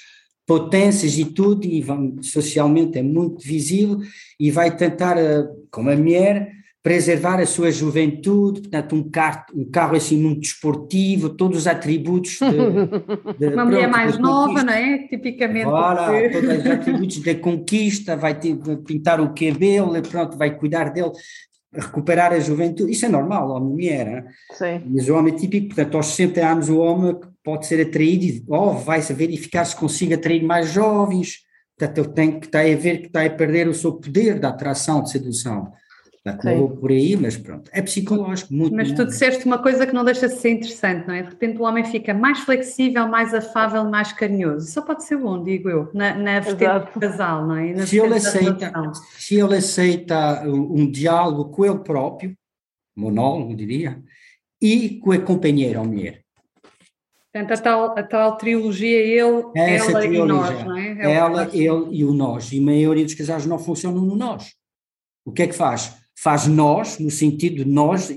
potências 0.51 1.17
e 1.17 1.23
tudo, 1.23 1.65
e 1.65 1.81
socialmente 2.21 2.99
é 2.99 3.01
muito 3.01 3.41
visível, 3.41 3.99
e 4.37 4.51
vai 4.51 4.75
tentar, 4.75 5.17
eh, 5.17 5.47
como 5.71 5.89
a 5.89 5.95
mulher, 5.95 6.51
preservar 6.83 7.39
a 7.39 7.45
sua 7.45 7.71
juventude, 7.71 8.59
portanto, 8.59 8.93
um 8.93 9.09
carro, 9.09 9.45
um 9.55 9.71
carro 9.71 9.95
assim 9.95 10.17
muito 10.17 10.41
desportivo, 10.41 11.29
todos 11.29 11.59
os 11.59 11.67
atributos. 11.67 12.37
De, 12.39 13.37
de, 13.47 13.53
Uma 13.53 13.63
mulher 13.63 13.87
mais 13.87 14.17
nova, 14.17 14.61
não 14.61 14.73
é? 14.73 15.07
Tipicamente. 15.07 15.67
Voilà, 15.67 16.07
todos 16.29 16.57
os 16.57 16.65
atributos 16.67 17.19
da 17.19 17.35
conquista, 17.35 18.17
vai 18.17 18.37
ter, 18.37 18.57
pintar 18.85 19.21
o 19.21 19.33
cabelo, 19.33 20.01
pronto, 20.01 20.37
vai 20.37 20.53
cuidar 20.53 20.89
dele 20.89 21.11
recuperar 21.73 22.33
a 22.33 22.39
juventude, 22.41 22.91
isso 22.91 23.05
é 23.05 23.07
normal, 23.07 23.51
homem 23.51 23.69
e 23.69 23.71
mulher, 23.71 24.25
Sim. 24.51 24.81
mas 24.87 25.07
o 25.07 25.15
homem 25.15 25.33
é 25.33 25.37
típico, 25.37 25.67
portanto, 25.67 25.95
aos 25.95 26.07
60 26.07 26.45
anos 26.45 26.67
o 26.67 26.77
homem 26.77 27.15
pode 27.43 27.65
ser 27.65 27.85
atraído, 27.85 28.43
ou 28.47 28.73
vai-se 28.77 29.13
verificar 29.13 29.65
se 29.65 29.75
consiga 29.75 30.15
atrair 30.15 30.43
mais 30.43 30.71
jovens, 30.71 31.39
portanto, 31.77 31.97
ele 31.97 32.13
tem 32.13 32.39
que 32.39 32.45
estar 32.45 32.61
a 32.61 32.75
ver 32.75 32.99
que 32.99 33.07
está 33.07 33.25
a 33.25 33.29
perder 33.29 33.67
o 33.67 33.73
seu 33.73 33.93
poder 33.93 34.39
da 34.39 34.49
atração, 34.49 35.01
de 35.01 35.11
sedução. 35.11 35.71
Portanto, 36.23 36.43
não 36.43 36.57
vou 36.59 36.69
por 36.77 36.91
aí, 36.91 37.17
mas 37.17 37.35
pronto, 37.35 37.71
é 37.73 37.81
psicológico, 37.81 38.53
muito. 38.53 38.75
Mas 38.75 38.91
tu 38.91 39.05
disseste 39.05 39.43
uma 39.43 39.57
coisa 39.57 39.87
que 39.87 39.93
não 39.93 40.05
deixa 40.05 40.27
de 40.27 40.35
ser 40.35 40.51
interessante, 40.51 41.07
não 41.07 41.15
é? 41.15 41.23
De 41.23 41.29
repente 41.29 41.57
o 41.57 41.63
homem 41.63 41.83
fica 41.83 42.13
mais 42.13 42.41
flexível, 42.41 43.07
mais 43.07 43.33
afável, 43.33 43.83
mais 43.85 44.13
carinhoso. 44.13 44.67
Isso 44.67 44.81
pode 44.83 45.03
ser 45.03 45.17
bom, 45.17 45.43
digo 45.43 45.67
eu, 45.67 45.89
na, 45.95 46.13
na 46.13 46.39
vertente 46.39 46.93
do 46.93 46.99
casal, 46.99 47.47
não 47.47 47.55
é? 47.55 47.75
Se 47.87 47.97
ele, 47.97 48.13
aceita, 48.13 48.71
se 49.17 49.35
ele 49.35 49.55
aceita 49.55 50.43
um, 50.47 50.81
um 50.81 50.91
diálogo 50.91 51.45
com 51.45 51.65
ele 51.65 51.79
próprio, 51.79 52.37
monólogo, 52.95 53.55
diria, 53.55 53.99
e 54.61 54.99
com 54.99 55.11
a 55.11 55.17
companheira, 55.17 55.79
a 55.79 55.83
mulher. 55.83 56.21
Portanto, 57.33 57.59
a 57.59 57.61
tal, 57.61 57.97
a 57.97 58.03
tal 58.03 58.37
trilogia 58.37 58.99
ele, 58.99 59.43
Essa 59.55 59.91
ela 59.91 60.01
trilogia. 60.01 60.23
e 60.23 60.27
nós, 60.27 60.65
não 60.65 60.77
é? 60.77 60.97
é 60.99 61.13
ela, 61.13 61.49
ele 61.53 61.87
e 61.91 62.03
o 62.03 62.13
nós. 62.13 62.51
E 62.51 62.59
a 62.59 62.61
maioria 62.61 63.05
dos 63.05 63.13
casais 63.13 63.45
não 63.45 63.57
funcionam 63.57 64.01
no 64.01 64.15
nós. 64.15 64.53
O 65.25 65.31
que 65.31 65.43
é 65.43 65.47
que 65.47 65.53
faz? 65.55 66.01
faz 66.21 66.45
nós, 66.45 66.99
no 66.99 67.09
sentido 67.09 67.63
de 67.63 67.65
nós, 67.65 68.13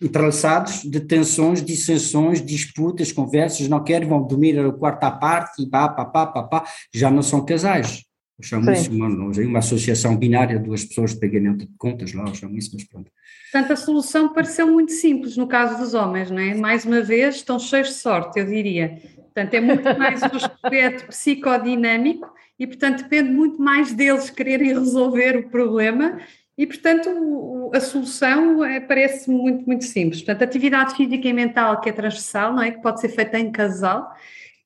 entrelaçados 0.00 0.82
de 0.82 1.00
tensões, 1.00 1.62
dissensões, 1.62 2.44
disputas, 2.44 3.12
conversas, 3.12 3.68
não 3.68 3.84
querem, 3.84 4.08
vão 4.08 4.26
dormir 4.26 4.58
o 4.64 4.72
quarto 4.72 5.04
à 5.04 5.10
parte 5.10 5.62
e 5.62 5.68
pá, 5.68 5.86
pá, 5.86 6.06
pá, 6.06 6.26
pá, 6.28 6.42
pá, 6.44 6.64
já 6.94 7.10
não 7.10 7.22
são 7.22 7.44
casais. 7.44 8.04
Chamo 8.42 8.70
isso 8.72 8.90
uma, 8.90 9.06
uma 9.08 9.58
associação 9.58 10.16
binária, 10.16 10.58
duas 10.58 10.84
pessoas 10.84 11.14
de 11.14 11.20
pagamento 11.20 11.66
de 11.66 11.72
contas, 11.78 12.12
lá 12.12 12.26
chamo 12.34 12.56
isso, 12.58 12.70
mas 12.74 12.84
pronto. 12.84 13.10
Portanto, 13.50 13.72
a 13.72 13.76
solução 13.76 14.32
pareceu 14.32 14.66
muito 14.66 14.92
simples 14.92 15.36
no 15.36 15.46
caso 15.46 15.78
dos 15.78 15.94
homens, 15.94 16.30
não 16.30 16.38
é? 16.38 16.54
Mais 16.54 16.84
uma 16.84 17.00
vez, 17.00 17.36
estão 17.36 17.58
cheios 17.58 17.88
de 17.88 17.94
sorte, 17.94 18.38
eu 18.38 18.46
diria. 18.46 19.00
Portanto, 19.16 19.54
é 19.54 19.60
muito 19.60 19.84
mais 19.98 20.20
um 20.22 20.36
aspecto 20.36 21.06
psicodinâmico 21.06 22.32
e, 22.58 22.66
portanto, 22.66 23.02
depende 23.02 23.30
muito 23.30 23.60
mais 23.60 23.92
deles 23.92 24.28
quererem 24.28 24.68
resolver 24.68 25.36
o 25.36 25.48
problema 25.48 26.18
e, 26.56 26.66
portanto, 26.66 27.70
a 27.74 27.80
solução 27.80 28.62
é, 28.62 28.78
parece 28.78 29.30
muito, 29.30 29.66
muito 29.66 29.84
simples. 29.84 30.22
Portanto, 30.22 30.42
atividade 30.42 30.94
física 30.94 31.26
e 31.26 31.32
mental 31.32 31.80
que 31.80 31.88
é 31.88 31.92
transversal, 31.92 32.52
não 32.52 32.62
é? 32.62 32.70
Que 32.70 32.82
pode 32.82 33.00
ser 33.00 33.08
feita 33.08 33.38
em 33.38 33.50
casal. 33.50 34.14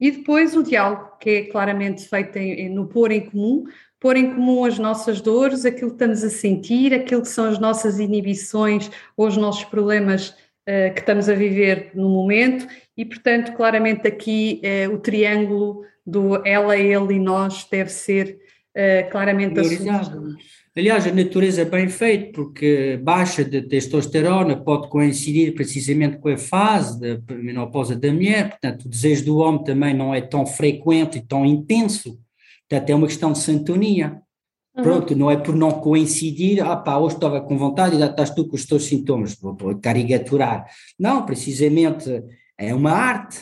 E 0.01 0.11
depois 0.11 0.55
o 0.55 0.63
diálogo, 0.63 1.17
que 1.19 1.31
é 1.31 1.43
claramente 1.45 2.07
feito 2.07 2.37
em, 2.37 2.69
no 2.69 2.87
pôr 2.87 3.11
em 3.11 3.31
comum, 3.31 3.65
pôr 3.99 4.17
em 4.17 4.35
comum 4.35 4.65
as 4.65 4.79
nossas 4.79 5.21
dores, 5.21 5.65
aquilo 5.65 5.91
que 5.91 5.97
estamos 5.97 6.23
a 6.23 6.29
sentir, 6.29 6.93
aquilo 6.93 7.23
que 7.23 7.29
são 7.29 7.47
as 7.47 7.59
nossas 7.59 7.99
inibições 7.99 8.91
ou 9.17 9.27
os 9.27 9.37
nossos 9.37 9.65
problemas 9.65 10.31
uh, 10.31 10.93
que 10.95 11.01
estamos 11.01 11.29
a 11.29 11.35
viver 11.35 11.91
no 11.95 12.09
momento. 12.09 12.67
E, 12.97 13.05
portanto, 13.05 13.53
claramente 13.55 14.07
aqui 14.07 14.61
uh, 14.63 14.95
o 14.95 14.99
triângulo 14.99 15.83
do 16.07 16.47
ela, 16.47 16.77
ele 16.77 17.15
e 17.15 17.19
nós 17.19 17.67
deve 17.71 17.91
ser 17.91 18.39
uh, 18.77 19.11
claramente 19.11 19.59
assumido. 19.59 20.37
Aliás, 20.77 21.07
a 21.07 21.13
natureza 21.13 21.63
é 21.63 21.65
bem 21.65 21.89
feita, 21.89 22.33
porque 22.35 23.01
baixa 23.03 23.43
de 23.43 23.63
testosterona 23.63 24.57
pode 24.57 24.91
coincidir 24.91 25.55
precisamente 25.55 26.19
com 26.19 26.29
a 26.29 26.37
fase 26.37 27.01
da 27.01 27.35
menopausa 27.35 27.97
da 27.97 28.13
mulher, 28.13 28.51
portanto, 28.51 28.85
o 28.85 28.89
desejo 28.91 29.25
do 29.25 29.39
homem 29.39 29.65
também 29.65 29.95
não 29.95 30.15
é 30.15 30.21
tão 30.21 30.45
frequente 30.45 31.17
e 31.17 31.27
tão 31.27 31.47
intenso, 31.47 32.19
portanto, 32.69 32.91
é 32.91 32.95
uma 32.95 33.07
questão 33.07 33.33
de 33.33 33.39
sintonia. 33.39 34.21
Uhum. 34.77 34.83
Pronto, 34.83 35.17
não 35.17 35.31
é 35.31 35.39
por 35.39 35.57
não 35.57 35.71
coincidir, 35.71 36.63
ah 36.63 36.77
pá, 36.77 36.99
hoje 36.99 37.15
estava 37.15 37.41
com 37.41 37.57
vontade 37.57 37.97
e 37.97 37.99
já 37.99 38.07
estás 38.07 38.29
tu 38.29 38.47
com 38.47 38.57
os 38.57 38.67
teus 38.67 38.85
sintomas, 38.85 39.35
vou, 39.35 39.57
vou 39.57 39.75
caricaturar. 39.81 40.67
Não, 41.01 41.25
precisamente 41.25 42.23
é 42.59 42.75
uma 42.75 42.93
arte, 42.93 43.39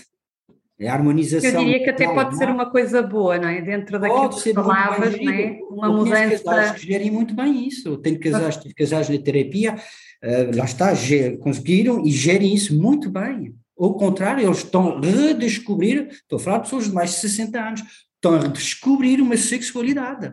é 0.79 0.89
a 0.89 0.95
harmonização. 0.95 1.51
Eu 1.51 1.59
diria 1.59 1.85
que 1.85 1.91
até 1.91 2.07
pode 2.13 2.37
ser 2.37 2.49
uma 2.49 2.71
coisa 2.71 3.01
boa, 3.03 3.39
não 3.39 3.49
é? 3.49 3.61
Dentro 3.61 3.99
daquilo 3.99 4.29
pode 4.29 4.43
que 4.43 4.53
falavas, 4.53 5.21
não 5.21 5.33
é? 5.33 5.59
Uma 5.71 5.89
mudança. 5.89 6.43
casais 6.45 6.73
que 6.73 6.87
gerem 6.87 7.11
muito 7.11 7.35
bem 7.35 7.67
isso. 7.67 7.97
Tenho 7.99 8.19
casais, 8.19 8.57
tive 8.57 8.75
casais 8.75 9.09
na 9.09 9.19
terapia, 9.19 9.75
uh, 9.75 10.57
lá 10.57 10.65
está, 10.65 10.93
conseguiram 11.41 12.05
e 12.05 12.11
gerem 12.11 12.53
isso 12.53 12.77
muito 12.77 13.09
bem. 13.09 13.55
Ao 13.79 13.95
contrário, 13.95 14.45
eles 14.45 14.59
estão 14.59 14.99
a 14.99 15.01
redescobrir, 15.01 16.09
estou 16.11 16.37
a 16.37 16.41
falar 16.41 16.59
de 16.59 16.65
pessoas 16.65 16.85
de 16.85 16.93
mais 16.93 17.11
de 17.11 17.17
60 17.17 17.61
anos, 17.61 17.83
estão 18.15 18.35
a 18.35 18.41
redescobrir 18.41 19.21
uma 19.21 19.37
sexualidade. 19.37 20.33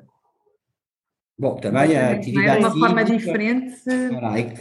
Bom, 1.42 1.56
também 1.56 1.98
a 1.98 2.12
atividade 2.12 2.60
uma 2.60 2.70
física, 2.70 2.88
forma 2.88 3.04
diferente. 3.04 3.76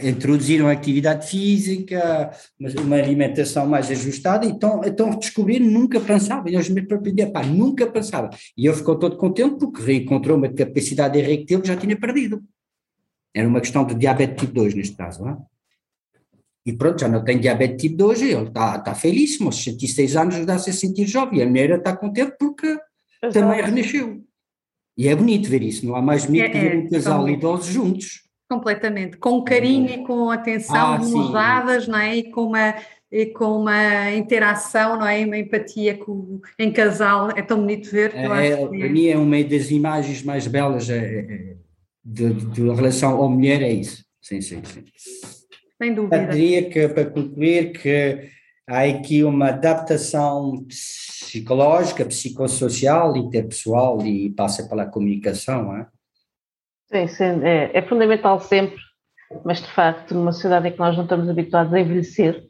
Introduziram 0.01 0.67
a 0.67 0.71
atividade 0.71 1.29
física, 1.29 2.31
uma 2.59 2.95
alimentação 2.95 3.67
mais 3.67 3.91
ajustada, 3.91 4.47
então, 4.47 4.81
então 4.83 5.11
descobrir 5.11 5.59
nunca 5.59 5.99
pensava, 5.99 6.49
eles 6.49 6.69
me 6.69 6.81
próprios 6.81 7.29
pá, 7.29 7.43
nunca 7.43 7.85
pensava. 7.85 8.31
E 8.57 8.65
eu 8.65 8.73
fico 8.73 8.95
todo 8.95 9.15
contente 9.15 9.59
porque 9.59 9.79
reencontrou 9.79 10.35
uma 10.35 10.49
capacidade 10.49 11.19
eréctil 11.19 11.61
que 11.61 11.67
já 11.67 11.77
tinha 11.77 11.95
perdido. 11.95 12.41
Era 13.31 13.47
uma 13.47 13.61
questão 13.61 13.85
de 13.85 13.93
diabetes 13.93 14.41
tipo 14.41 14.53
2 14.55 14.73
neste 14.73 14.97
caso, 14.97 15.23
não 15.23 15.29
é? 15.29 15.37
E 16.65 16.73
pronto, 16.73 16.99
já 16.99 17.07
não 17.07 17.23
tem 17.23 17.39
diabetes 17.39 17.79
tipo 17.79 17.97
2 17.97 18.23
ele 18.23 18.47
está 18.47 18.79
tá 18.79 18.95
feliz, 18.95 19.39
aos 19.39 19.63
66 19.63 20.15
anos 20.15 20.45
dá-se 20.47 20.71
a 20.71 20.73
sentir 20.73 21.05
jovem, 21.05 21.43
a 21.43 21.45
mulher 21.45 21.77
está 21.77 21.95
contente 21.95 22.35
porque 22.39 22.65
Exato. 22.65 23.33
também 23.33 23.61
renasceu. 23.61 24.30
E 25.01 25.07
é 25.07 25.15
bonito 25.15 25.49
ver 25.49 25.63
isso, 25.63 25.83
não 25.83 25.95
há 25.95 26.01
mais 26.01 26.27
bonito 26.27 26.45
é, 26.45 26.49
que 26.49 26.59
ver 26.59 26.75
é, 26.75 26.77
um 26.77 26.87
casal 26.87 27.25
de 27.25 27.31
idosos 27.31 27.73
juntos. 27.73 28.21
Completamente, 28.47 29.17
com 29.17 29.43
carinho 29.43 29.89
e 29.89 30.03
com 30.03 30.29
atenção, 30.29 30.93
ah, 30.93 31.01
usadas, 31.01 31.87
não 31.87 31.97
é? 31.97 32.17
E 32.17 32.29
com 32.29 32.43
uma 32.43 32.75
e 33.11 33.25
com 33.25 33.61
uma 33.61 34.11
interação, 34.11 34.99
não 34.99 35.07
é? 35.07 35.25
Uma 35.25 35.39
empatia 35.39 35.97
com, 35.97 36.39
em 36.59 36.71
casal, 36.71 37.31
é 37.31 37.41
tão 37.41 37.61
bonito 37.61 37.89
ver. 37.89 38.13
É, 38.13 38.25
é, 38.25 38.57
para 38.57 38.89
mim 38.89 39.07
é 39.07 39.17
uma 39.17 39.43
das 39.43 39.71
imagens 39.71 40.21
mais 40.21 40.45
belas 40.45 40.87
é, 40.87 40.97
é, 40.97 41.55
de, 42.05 42.31
de, 42.33 42.61
relação 42.61 43.17
ao 43.17 43.27
mulher, 43.27 43.63
é 43.63 43.73
isso. 43.73 44.05
Sim, 44.21 44.39
sim, 44.39 44.61
sim. 44.63 44.83
Sem 45.81 45.95
dúvida. 45.95 46.17
Eu 46.17 46.29
diria 46.29 46.69
que, 46.69 46.87
para 46.89 47.05
concluir, 47.05 47.71
que 47.71 48.29
há 48.71 48.83
aqui 48.83 49.21
uma 49.21 49.49
adaptação 49.49 50.63
psicológica, 50.65 52.05
psicossocial, 52.05 53.17
interpessoal 53.17 54.01
e 54.05 54.29
passa 54.31 54.67
pela 54.67 54.85
comunicação, 54.85 55.75
é? 55.75 55.87
Sim, 56.89 57.07
sim 57.07 57.43
é, 57.43 57.77
é, 57.77 57.81
fundamental 57.81 58.39
sempre, 58.39 58.79
mas 59.43 59.61
de 59.61 59.69
facto 59.71 60.13
numa 60.15 60.31
sociedade 60.31 60.69
em 60.69 60.71
que 60.71 60.79
nós 60.79 60.95
não 60.95 61.03
estamos 61.03 61.29
habituados 61.29 61.73
a 61.73 61.79
envelhecer, 61.81 62.45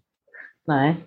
não 0.67 0.79
é? 0.79 0.97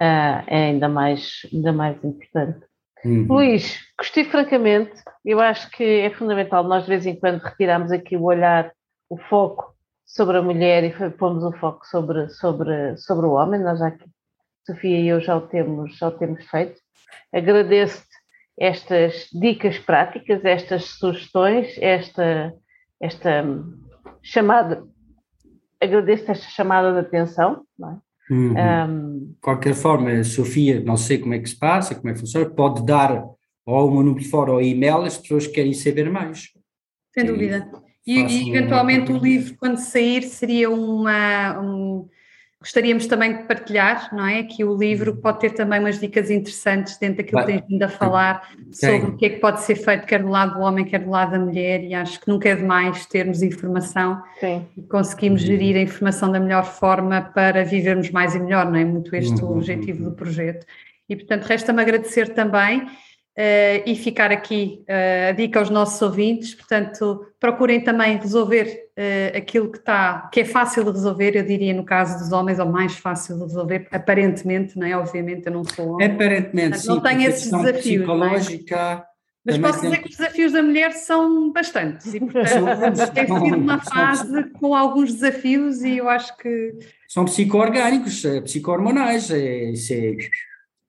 Ah, 0.00 0.44
é 0.46 0.64
ainda 0.66 0.88
mais, 0.88 1.46
ainda 1.52 1.72
mais 1.72 1.96
importante. 2.04 2.66
Uhum. 3.04 3.26
Luís, 3.28 3.78
gostei 3.96 4.24
francamente, 4.24 4.92
eu 5.24 5.40
acho 5.40 5.70
que 5.70 5.82
é 5.82 6.10
fundamental 6.10 6.62
nós 6.64 6.82
de 6.84 6.90
vez 6.90 7.06
em 7.06 7.18
quando 7.18 7.40
retirarmos 7.40 7.90
aqui 7.90 8.16
o 8.16 8.24
olhar, 8.24 8.72
o 9.08 9.16
foco 9.16 9.74
sobre 10.04 10.36
a 10.36 10.42
mulher 10.42 10.84
e 10.84 11.10
pomos 11.10 11.42
o 11.42 11.52
foco 11.52 11.86
sobre, 11.86 12.28
sobre, 12.28 12.96
sobre 12.96 13.26
o 13.26 13.32
homem, 13.32 13.60
nós 13.60 13.78
já 13.78 13.88
aqui, 13.88 14.04
Sofia 14.68 15.00
e 15.00 15.08
eu 15.08 15.20
já 15.20 15.34
o 15.36 15.40
temos, 15.40 15.96
já 15.96 16.08
o 16.08 16.12
temos 16.12 16.44
feito. 16.44 16.78
Agradeço-te 17.32 18.06
estas 18.60 19.28
dicas 19.32 19.78
práticas, 19.78 20.44
estas 20.44 20.84
sugestões, 20.84 21.76
esta, 21.80 22.52
esta 23.00 23.44
chamada, 24.22 24.84
agradeço 25.80 26.30
esta 26.30 26.48
chamada 26.50 26.92
de 26.92 26.98
atenção. 26.98 27.64
Não 27.78 27.92
é? 27.92 27.98
Uhum. 28.30 28.54
Um, 28.58 29.36
qualquer 29.40 29.74
forma, 29.74 30.22
Sofia, 30.22 30.80
não 30.80 30.98
sei 30.98 31.18
como 31.18 31.32
é 31.32 31.38
que 31.38 31.48
se 31.48 31.58
passa, 31.58 31.94
como 31.94 32.10
é 32.10 32.12
que 32.12 32.20
funciona, 32.20 32.50
pode 32.50 32.84
dar 32.84 33.24
ou 33.64 33.88
uma 33.88 34.02
número 34.02 34.24
fora 34.24 34.52
ou 34.52 34.60
e-mail 34.60 34.98
as 34.98 35.16
pessoas 35.16 35.46
que 35.46 35.54
querem 35.54 35.72
saber 35.72 36.10
mais. 36.10 36.50
Sem 37.14 37.24
dúvida. 37.24 37.70
E, 38.06 38.20
e 38.20 38.50
eventualmente 38.50 39.12
o 39.12 39.18
livro, 39.18 39.54
quando 39.58 39.78
sair, 39.78 40.22
seria 40.24 40.70
uma, 40.70 41.58
um, 41.60 42.08
Gostaríamos 42.60 43.06
também 43.06 43.36
de 43.36 43.42
partilhar, 43.44 44.12
não 44.12 44.26
é? 44.26 44.42
Que 44.42 44.64
o 44.64 44.76
livro 44.76 45.12
uhum. 45.12 45.20
pode 45.20 45.38
ter 45.38 45.50
também 45.50 45.78
umas 45.78 46.00
dicas 46.00 46.28
interessantes 46.28 46.98
dentro 46.98 47.18
daquilo 47.18 47.40
que 47.40 47.46
tens 47.46 47.62
vindo 47.68 47.82
a 47.84 47.88
falar 47.88 48.50
sobre 48.72 49.10
o 49.10 49.16
que 49.16 49.26
é 49.26 49.28
que 49.30 49.36
pode 49.38 49.60
ser 49.60 49.76
feito, 49.76 50.04
quer 50.06 50.24
do 50.24 50.28
lado 50.28 50.54
do 50.54 50.60
homem, 50.60 50.84
quer 50.84 50.98
do 50.98 51.10
lado 51.10 51.30
da 51.30 51.38
mulher, 51.38 51.84
e 51.84 51.94
acho 51.94 52.20
que 52.20 52.26
nunca 52.26 52.48
é 52.48 52.56
demais 52.56 53.06
termos 53.06 53.42
informação 53.42 54.20
Sim. 54.40 54.66
e 54.76 54.82
conseguimos 54.82 55.40
uhum. 55.42 55.46
gerir 55.46 55.76
a 55.76 55.80
informação 55.80 56.32
da 56.32 56.40
melhor 56.40 56.64
forma 56.64 57.22
para 57.32 57.64
vivermos 57.64 58.10
mais 58.10 58.34
e 58.34 58.40
melhor, 58.40 58.66
não 58.66 58.76
é? 58.76 58.84
Muito 58.84 59.14
este 59.14 59.40
uhum. 59.40 59.50
o 59.50 59.56
objetivo 59.58 60.02
do 60.02 60.12
projeto. 60.16 60.66
E, 61.08 61.14
portanto, 61.14 61.44
resta-me 61.44 61.80
agradecer 61.80 62.34
também 62.34 62.88
Uh, 63.38 63.86
e 63.86 63.94
ficar 63.94 64.32
aqui 64.32 64.82
uh, 64.88 65.28
a 65.28 65.32
dica 65.32 65.60
aos 65.60 65.70
nossos 65.70 66.02
ouvintes, 66.02 66.56
portanto, 66.56 67.24
procurem 67.38 67.80
também 67.80 68.16
resolver 68.16 68.87
uh, 68.98 69.36
aquilo 69.36 69.70
que 69.70 69.78
está, 69.78 70.28
que 70.32 70.40
é 70.40 70.44
fácil 70.44 70.84
de 70.84 70.90
resolver, 70.90 71.36
eu 71.36 71.44
diria 71.44 71.72
no 71.72 71.84
caso 71.84 72.18
dos 72.18 72.32
homens, 72.32 72.58
ou 72.58 72.66
mais 72.66 72.98
fácil 72.98 73.36
de 73.36 73.44
resolver, 73.44 73.86
aparentemente, 73.92 74.76
não 74.76 74.86
é? 74.86 74.96
Obviamente 74.96 75.46
eu 75.46 75.52
não 75.52 75.64
sou 75.64 75.94
homem. 75.94 76.10
Aparentemente, 76.10 76.80
sim. 76.80 76.88
Não 76.88 77.00
tenho 77.00 77.22
esses 77.22 77.50
desafios. 77.50 77.76
É? 77.76 77.80
Psicológica. 77.80 79.04
Mas 79.44 79.56
posso 79.56 79.80
dizer 79.80 80.02
que 80.02 80.10
os 80.10 80.16
desafios 80.16 80.52
da 80.52 80.62
mulher 80.62 80.92
são 80.92 81.50
bastantes 81.52 82.12
e, 82.12 82.20
portanto, 82.20 83.12
tem 83.14 83.26
sido 83.26 83.56
uma 83.56 83.80
fase 83.80 84.44
com 84.50 84.74
alguns 84.74 85.14
desafios 85.14 85.80
e 85.82 85.96
eu 85.96 86.08
acho 86.08 86.36
que... 86.36 86.74
São 87.08 87.24
psico-orgânicos, 87.24 88.22
psico-hormonais, 88.44 89.30
é, 89.30 89.70
é 89.70 90.16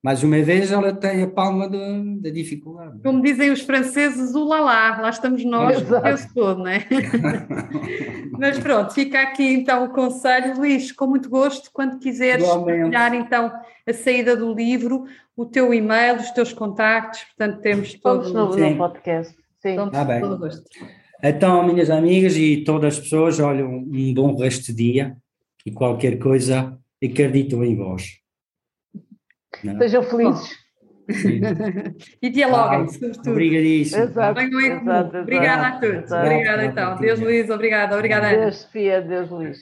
mais 0.02 0.22
uma 0.22 0.40
vez 0.42 0.72
ela 0.72 0.94
tem 0.94 1.22
a 1.22 1.28
palma 1.28 1.68
da 1.68 2.30
dificuldade. 2.30 3.00
Como 3.02 3.20
dizem 3.20 3.50
os 3.50 3.60
franceses, 3.60 4.34
o 4.34 4.44
lá 4.44 4.60
lá 5.00 5.10
estamos 5.10 5.44
nós, 5.44 5.82
o 5.82 6.34
todo, 6.34 6.60
não 6.60 6.68
é? 6.68 6.86
Mas 8.38 8.58
pronto, 8.58 8.94
fica 8.94 9.20
aqui 9.20 9.46
então 9.52 9.84
o 9.84 9.90
conselho, 9.90 10.56
Luís, 10.56 10.90
com 10.90 11.06
muito 11.06 11.28
gosto, 11.28 11.70
quando 11.72 11.98
quiseres 11.98 12.46
partilhar 12.46 13.14
então 13.14 13.52
a 13.86 13.92
saída 13.92 14.34
do 14.34 14.54
livro, 14.54 15.04
o 15.36 15.44
teu 15.44 15.74
e-mail, 15.74 16.16
os 16.16 16.30
teus 16.30 16.52
contactos, 16.52 17.22
portanto 17.24 17.60
temos 17.60 17.92
todo 17.94 18.32
no, 18.32 18.56
no 18.56 18.76
podcast. 18.76 19.34
Sim, 19.60 19.76
ah, 19.92 20.04
bem. 20.04 20.20
todo 20.20 20.38
gosto. 20.38 20.62
Então, 21.22 21.66
minhas 21.66 21.90
amigas 21.90 22.34
e 22.34 22.64
todas 22.64 22.94
as 22.94 23.00
pessoas, 23.00 23.38
olha, 23.38 23.66
um 23.66 24.14
bom 24.14 24.34
resto 24.36 24.72
de 24.72 24.92
dia 24.92 25.16
e 25.66 25.70
qualquer 25.70 26.18
coisa, 26.18 26.78
acredito 27.02 27.62
em 27.62 27.76
vós. 27.76 28.20
Não. 29.64 29.78
Sejam 29.78 30.02
felizes. 30.02 30.58
e 32.22 32.30
dialoguem, 32.30 32.82
ah, 32.82 32.88
sobretudo. 32.88 33.30
Obrigadíssimo. 33.30 34.02
Exato, 34.04 34.40
exato, 34.40 35.18
Obrigada 35.18 35.66
a 35.66 35.80
todos. 35.80 36.04
Exato, 36.04 36.26
obrigada 36.26 36.64
então. 36.64 36.96
Deus 36.98 37.20
Luís, 37.20 37.50
obrigada. 37.50 37.96
Obrigada, 37.96 38.28
Deus, 38.28 38.56
Sofia, 38.58 39.00
Deus 39.00 39.30
Luís. 39.30 39.58